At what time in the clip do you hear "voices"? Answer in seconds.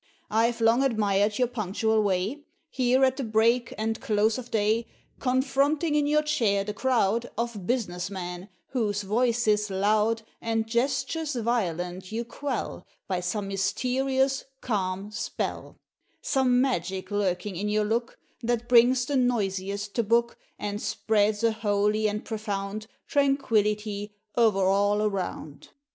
9.03-9.69